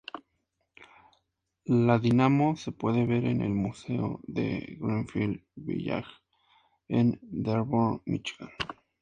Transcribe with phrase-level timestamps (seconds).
[1.87, 6.09] La dinamo se puede ver en el Museo de Greenfield Village,
[6.87, 8.49] en Dearborn, Míchigan.